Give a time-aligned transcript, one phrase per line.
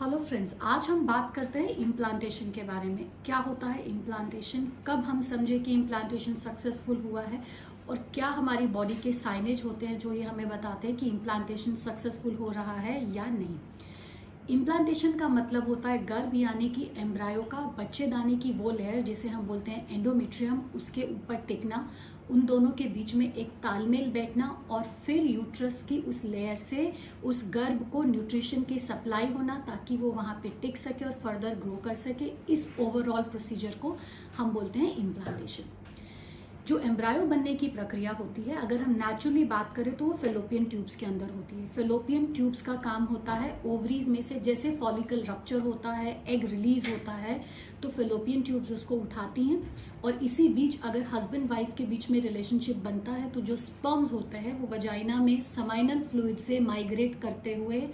[0.00, 4.66] Hello friends आज हम बात करते हैं इम्प्लांटेशन के बारे में। क्या होता है इम्प्लांटेशन
[4.86, 7.42] कब हम समझे कि इम्प्लांटेशन सक्सेसफुल हुआ है?
[7.88, 11.74] और क्या हमारी बॉडी के साइनेज होते हैं जो ये हमें बताते हैं कि इम्प्लांटेशन
[11.74, 13.56] सक्सेसफुल हो रहा है या नहीं?
[14.50, 19.28] इम्प्लांटेशन का मतलब होता है गर्भ, यानी कि एम्ब्रायो का बच्चेदानी की वो लेयर जिसे
[19.28, 21.88] हम बोलते हैं एंडोमेट्रियम उसके ऊपर टिकना।
[22.30, 26.92] उन दोनों के बीच में एक तालमेल बैठना और फिर यूट्रस की उस लेयर से
[27.24, 31.54] उस गर्भ को न्यूट्रिशन की सप्लाई होना ताकि वो वहाँ पे टिक सके और फर्दर
[31.54, 33.96] ग्रो कर सके। इस ओवरऑल प्रोसीजर को
[34.36, 35.83] हम बोलते हैं इम्प्लांटेशन
[36.66, 40.64] जो एम्ब्रायो बनने की प्रक्रिया होती है, अगर हम नेचुरली बात करें तो वो फेलोपियन
[40.64, 44.70] ट्यूब्स के अंदर होती है। फेलोपियन ट्यूब्स का काम होता है ओवरीज में से, जैसे
[44.76, 47.40] फॉलिकल रप्चर होता है एग रिलीज़ होता है
[47.82, 49.60] तो फेलोपियन ट्यूब्स उसको उठाती हैं
[50.04, 54.12] और इसी बीच अगर हस्बैंड वाइफ के बीच में रिलेशनशिप बनता है तो जो स्पर्म्स
[54.12, 57.86] होते हैं, वो वजाइना में समाइनल फ्लूड से माइग्रेट करते हुए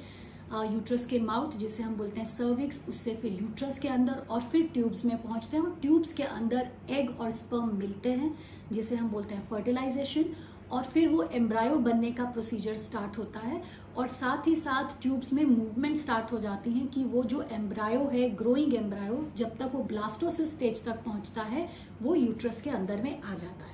[0.53, 4.67] यूट्रस के माउथ जिसे हम बोलते हैं सर्विक्स उससे फिर यूट्रस के अंदर और फिर
[4.75, 8.35] ट्यूब्स में पहुँचते हैं। और ट्यूब्स के अंदर एग और स्पर्म मिलते हैं,
[8.73, 10.25] जिसे हम बोलते हैं फर्टिलाइजेशन
[10.73, 13.63] और फिर वो एम्ब्रायो बनने का प्रोसीजर स्टार्ट होता है।
[13.97, 18.05] और साथ ही साथ ट्यूब्स में मूवमेंट स्टार्ट हो जाती हैं कि वो जो एम्ब्रायो
[18.09, 21.69] है ग्रोइंग एम्ब्रायो जब तक वो ब्लास्टोसिस स्टेज तक पहुँचता है,
[22.03, 23.70] वो यूट्रस के अंदर में आ जाता है।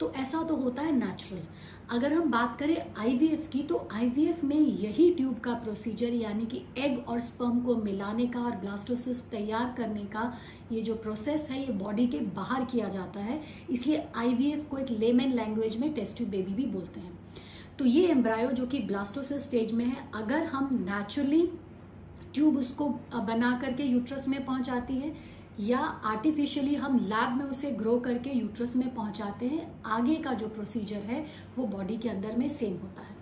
[0.00, 1.42] तो ऐसा तो होता है नेचुरल
[1.90, 6.62] अगर हम बात करें आईवीएफ की तो आईवीएफ में यही ट्यूब का प्रोसीजर यानी कि
[6.78, 10.32] एग और स्पर्म को मिलाने का और ब्लास्टोसिस तैयार करने का
[10.72, 13.40] ये जो प्रोसेस है, ये बॉडी के बाहर किया जाता है.
[13.70, 17.18] इसलिए आईवीएफ को एक लेमन लैंग्वेज में टेस्ट बेबी भी बोलते हैं.
[17.78, 21.42] तो ये एम्ब्रायो जो कि ब्लास्टोसिस स्टेज में है, अगर हम नेचुरली
[22.34, 25.14] ट्यूब उसको बना करके यूट्रस में पहुंचाती है
[25.60, 30.48] या आर्टिफिशियली हम लैब में उसे ग्रो करके यूट्रस में पहुंचाते हैं, आगे का जो
[30.48, 31.24] प्रोसीजर है,
[31.58, 33.16] वो बॉडी के अंदर में सेम होता है।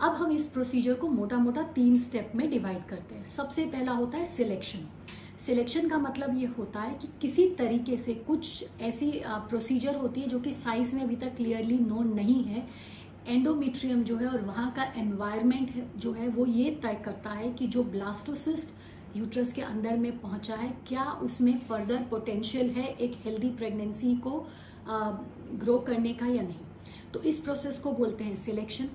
[0.00, 3.92] अब हम इस प्रोसीजर को मोटा मोटा तीन स्टेप में डिवाइड करते हैं। सबसे पहला
[3.92, 4.88] होता है सिलेक्शन
[5.40, 10.28] सिलेक्शन का मतलब ये होता है कि किसी तरीके से कुछ ऐसी प्रोसीजर होती है
[10.28, 12.66] जो कि साइंस में अभी तक क्लियरली नोन नहीं है।
[13.26, 17.66] एंडोमेट्रियम जो है और वहाँ का एनवायरमेंट जो है, वो ये तय करता है कि
[17.66, 18.74] जो ब्लास्टोसिस्ट
[19.16, 24.46] यूट्रस के अंदर में पहुँचा है। क्या उसमें फर्दर पोटेंशियल है एक हेल्दी प्रेगनेंसी को
[24.88, 26.56] ग्रो करने का या नहीं?
[27.12, 28.88] तो इस प्रोसेस को बोलते हैं सिलेक्शन।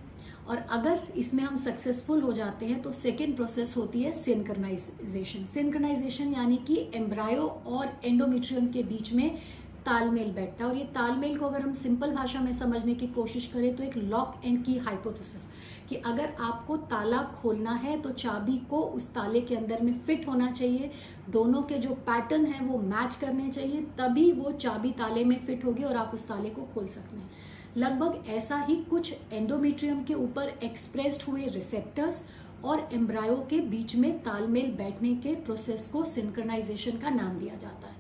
[0.49, 6.33] और अगर इसमें हम सक्सेसफुल हो जाते हैं तो सेकेंड प्रोसेस होती है सिंक्रनाइजेशन सिंक्रनाइजेशन
[6.33, 9.39] यानी कि एम्ब्रायो और एंडोमेट्रियम के बीच में
[9.85, 13.47] तालमेल बैठता है। और ये तालमेल को अगर हम सिंपल भाषा में समझने की कोशिश
[13.47, 15.47] करें तो एक लॉक एंड की हाइपोथेसिस
[15.89, 20.27] कि अगर आपको ताला खोलना है तो चाबी को उस ताले के अंदर में फिट
[20.27, 20.91] होना चाहिए।
[21.29, 25.65] दोनों के जो पैटर्न है, वो मैच करने चाहिए, तभी वो चाबी ताले में फिट
[25.65, 27.29] होगी और आप उस ताले को खोल सकते हैं।
[27.77, 32.23] लगभग ऐसा ही कुछ एंडोमेट्रियम के ऊपर एक्सप्रेस्ड हुए रिसेप्टर्स
[32.65, 37.87] और एम्ब्रायो के बीच में तालमेल बैठने के प्रोसेस को सिंक्रनाइजेशन का नाम दिया जाता
[37.87, 37.94] है।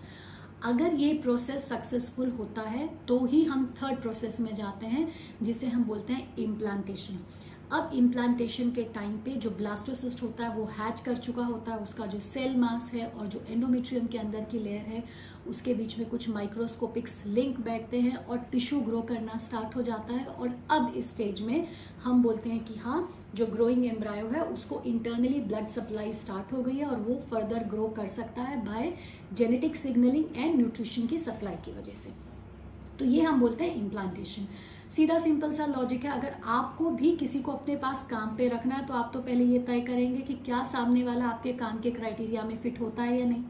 [0.63, 5.07] अगर ये प्रोसेस सक्सेसफुल होता है तो ही हम थर्ड प्रोसेस में जाते हैं,
[5.41, 7.19] जिसे हम बोलते हैं इम्प्लांटेशन
[7.71, 11.77] अब इम्प्लांटेशन के टाइम पे जो ब्लास्टोसिस्ट होता है, वो हैच कर चुका होता है,
[11.79, 15.03] उसका जो सेल मास है और जो एंडोमेट्रियम के अंदर की लेयर है,
[15.47, 20.13] उसके बीच में कुछ माइक्रोस्कोपिक्स लिंक बैठते हैं और टिश्यू ग्रो करना स्टार्ट हो जाता
[20.13, 21.67] है और अब इस स्टेज में
[22.03, 26.61] हम बोलते हैं कि हाँ जो ग्रोइंग एम्ब्रायो है, उसको इंटरनली ब्लड सप्लाई स्टार्ट हो
[26.63, 28.93] गई है और वो फर्दर ग्रो कर सकता है by
[29.33, 32.13] genetic signalling and nutrition की सप्लाई की वजह से।
[32.99, 34.47] तो ये हम बोलते हैं इम्प्लांटेशन
[34.91, 38.75] सीधा सिंपल सा लॉजिक है, अगर आपको भी किसी को अपने पास काम पे रखना
[38.75, 41.91] है तो आप तो पहले ये तय करेंगे कि क्या सामने वाला आपके काम के
[41.91, 43.43] क्राइटेरिया में फिट होता है या नहीं।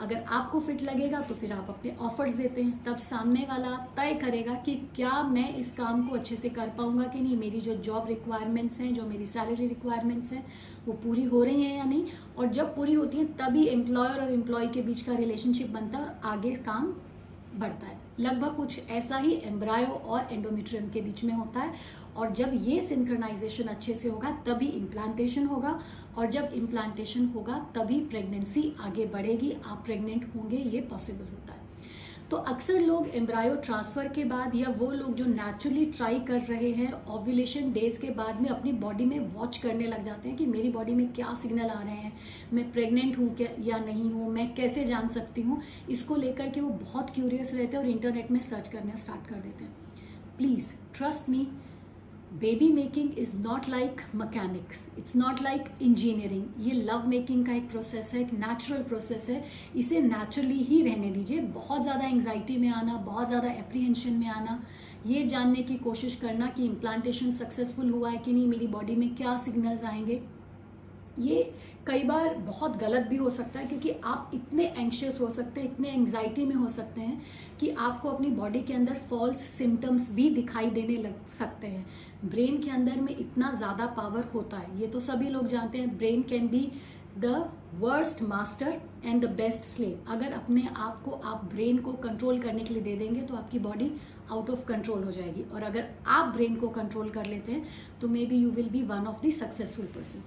[0.00, 4.14] अगर आपको फिट लगेगा तो फिर आप अपने ऑफर्स देते हैं। तब सामने वाला तय
[4.14, 7.74] करेगा कि क्या मैं इस काम को अच्छे से कर पाऊँगा कि नहीं। मेरी जो
[7.76, 10.44] जॉब रिक्वायरमेंट्स हैं, जो मेरी सैलरी रिक्वायरमेंट्स हैं,
[10.86, 12.04] वो पूरी हो रही हैं या नहीं।
[12.38, 16.04] और जब पूरी होती हैं, तभी एम्प्लॉयर और एम्प्लॉय के बीच का रिलेशनशिप बनता है
[16.04, 16.92] और आगे काम
[17.54, 21.74] बढ़ता है। लगभग कुछ ऐसा ही एम्ब्रायो और एंडोमेट्रियम के बीच में होता है।
[22.16, 25.80] और जब ये सिंक्रनाइजेशन अच्छे से होगा, तभी इम्प्लांटेशन होगा।
[26.18, 31.61] और जब इम्प्लांटेशन होगा, तभी प्रेगनेंसी आगे बढ़ेगी। आप प्रेग्नेंट होंगे, ये पॉसिबल होता है।
[32.30, 36.70] तो अक्सर लोग एम्ब्रायो ट्रांसफ़र के बाद या वो लोग जो नेचुरली ट्राई कर रहे
[36.72, 40.46] हैं ओव्यूलेशन डेज़ के बाद में अपनी बॉडी में वॉच करने लग जाते हैं कि
[40.46, 42.12] मेरी बॉडी में क्या सिग्नल आ रहे हैं।
[42.52, 44.30] मैं प्रेग्नेंट हूँ क्या या नहीं हूँ?
[44.30, 45.60] मैं कैसे जान सकती हूँ?
[45.90, 49.36] इसको लेकर के वो बहुत क्यूरियस रहते हैं और इंटरनेट में सर्च करना स्टार्ट कर
[49.36, 49.74] देते हैं।
[50.38, 51.46] Please trust me
[52.42, 57.68] baby making is not like mechanics it's not like engineering ये लव मेकिंग का एक
[57.70, 59.44] प्रोसेस है, एक नेचुरल प्रोसेस है।
[59.76, 64.60] इसे नेचुरली ही रहने दीजिए। बहुत ज़्यादा एंग्जाइटी में आना, बहुत ज़्यादा एप्रीहेंशन में आना।
[65.06, 69.14] ये जानने की कोशिश करना कि इम्प्लांटेशन सक्सेसफुल हुआ है कि नहीं, मेरी बॉडी में
[69.16, 70.22] क्या सिग्नल्स आएँगे।
[71.18, 71.52] ये
[71.86, 75.72] कई बार बहुत गलत भी हो सकता है, क्योंकि आप इतने एंशियस हो सकते हैं,
[75.72, 77.20] इतने एंग्जाइटी में हो सकते हैं,
[77.60, 81.86] कि आपको अपनी बॉडी के अंदर फॉल्स सिम्टम्स भी दिखाई देने लग सकते हैं।
[82.24, 85.96] ब्रेन के अंदर में इतना ज़्यादा पावर होता है। ये तो सभी लोग जानते हैं
[85.98, 86.70] brain can be
[87.18, 87.26] the
[87.74, 92.64] worst master and the best slave अगर अपने आप को आप ब्रेन को कंट्रोल करने
[92.64, 93.90] के लिए दे देंगे तो आपकी बॉडी
[94.30, 97.64] आउट ऑफ़ कंट्रोल हो जाएगी। और अगर आप ब्रेन को कंट्रोल कर लेते हैं
[98.00, 100.22] तो maybe you will be one of the successful person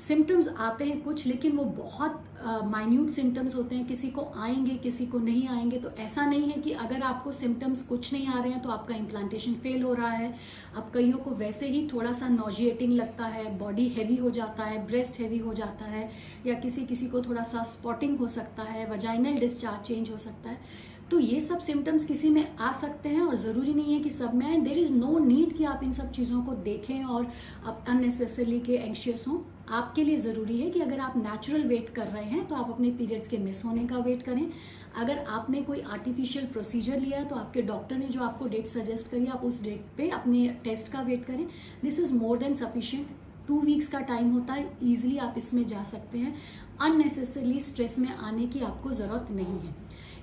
[0.00, 2.22] symptoms आते हैं कुछ लेकिन वो बहुत
[2.64, 6.50] माइन्यूट uh, सिम्टम्स होते हैं। किसी को आएँगे किसी को नहीं आएँगे। तो ऐसा नहीं
[6.50, 9.92] है कि अगर आपको सिम्टम्स कुछ नहीं आ रहे हैं तो आपका इम्प्लांटेशन फेल हो
[9.94, 10.34] रहा है।
[10.76, 14.86] अब कईयों को वैसे ही थोड़ा सा नोजिएटिंग लगता है बॉडी हैवी हो जाता है
[14.86, 16.10] ब्रेस्ट हैवी हो जाता है
[16.46, 20.50] या किसी किसी को थोड़ा सा स्पॉटिंग हो सकता है वजाइनल डिस्चार्ज चेंज हो सकता
[20.50, 24.10] है। तो ये सब सिम्टम्स किसी में आ सकते हैं और ज़रूरी नहीं है कि
[24.10, 27.26] सब में देर इज़ नो नीड कि आप इन सब चीज़ों को देखें और
[27.66, 29.38] आप अननेसेसरली के एंशियस हों।
[29.70, 32.90] आपके लिए ज़रूरी है कि अगर आप नेचुरल वेट कर रहे हैं तो आप अपने
[32.90, 34.50] पीरियड्स के मिस होने का वेट करें।
[34.96, 39.26] अगर आपने कोई आर्टिफिशियल प्रोसीजर लिया तो आपके डॉक्टर ने जो आपको डेट सजेस्ट करी,
[39.26, 41.46] आप उस डेट पे अपने टेस्ट का वेट करें।
[41.82, 43.08] This is more than sufficient
[43.48, 46.34] two weeks का टाइम होता है ईजिली आप इसमें जा सकते हैं।
[46.80, 49.74] अननेसेसरली स्ट्रेस में आने की आपको ज़रूरत नहीं है।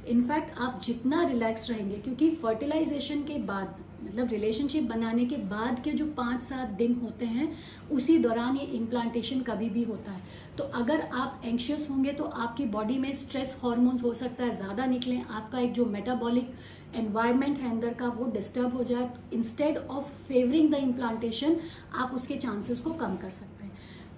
[0.08, 5.92] इनफैक्ट आप जितना रिलैक्स रहेंगे, क्योंकि फर्टिलाइजेशन के बाद मतलब रिलेशनशिप बनाने के बाद के
[5.92, 7.52] जो पाँच सात दिन होते हैं,
[7.92, 10.22] उसी दौरान ये इम्प्लांटेशन कभी भी होता है।
[10.58, 14.86] तो अगर आप एंशियस होंगे तो आपकी बॉडी में स्ट्रेस हॉर्मोन्स हो सकता है, ज़्यादा
[14.86, 16.54] निकलें, आपका एक जो मेटाबॉलिक
[16.96, 21.58] एनवायरमेंट है अंदर का, वो डिस्टर्ब हो जाए। Instead of favouring the implantation
[21.96, 23.57] आप उसके चांसेस को कम कर सकते हैं।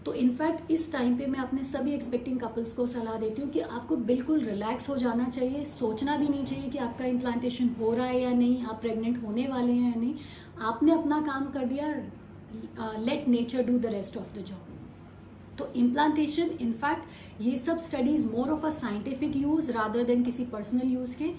[0.10, 3.60] तो इनफैक्ट इस टाइम पे मैं अपने सभी एक्सपेक्टिंग कपल्स को सलाह देती हूँ कि
[3.62, 8.06] आपको बिल्कुल रिलैक्स हो जाना चाहिए, सोचना भी नहीं चाहिए कि आपका इम्प्लांटेशन हो रहा
[8.06, 10.14] है या नहीं, आप प्रेग्नेंट होने वाले हैं या नहीं।
[10.62, 11.88] आपने अपना काम कर दिया
[13.00, 18.50] let nature do the rest of the job तो इम्प्लांटेशन इनफैक्ट ये सब studies more
[18.52, 21.32] of a scientific use rather than किसी पर्सनल यूज़ के।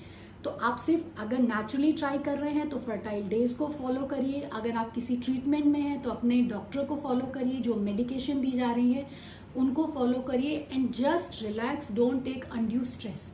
[0.44, 4.40] तो आप सिर्फ़ अगर नेचुरली ट्राई कर रहे हैं तो फर्टाइल डेज़ को फॉलो करिए।
[4.52, 8.50] अगर आप किसी ट्रीटमेंट में हैं तो अपने डॉक्टर को फॉलो करिए, जो मेडिकेशन दी
[8.52, 9.06] जा रही है,
[9.56, 13.30] उनको फॉलो करिए and just relax don't take undue stress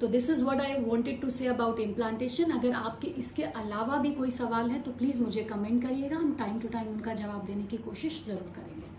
[0.00, 4.10] तो this is what I wanted to say about implantation अगर आपके, इसके अलावा भी
[4.12, 7.62] कोई सवाल है तो प्लीज़ मुझे कमेंट करिएगा। हम टाइम टू टाइम उनका जवाब देने
[7.64, 8.93] की कोशिश ज़रूर करेंगे।